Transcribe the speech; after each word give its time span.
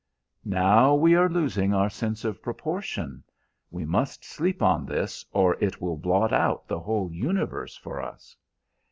"Now 0.43 0.95
we 0.95 1.13
are 1.13 1.29
losing 1.29 1.75
our 1.75 1.91
sense 1.91 2.25
of 2.25 2.41
proportion. 2.41 3.23
We 3.69 3.85
must 3.85 4.25
sleep 4.25 4.63
on 4.63 4.83
this, 4.87 5.23
or 5.31 5.55
it 5.63 5.79
will 5.79 5.95
blot 5.95 6.33
out 6.33 6.67
the 6.67 6.79
whole 6.79 7.13
universe 7.13 7.77
for 7.77 8.01
us." 8.01 8.35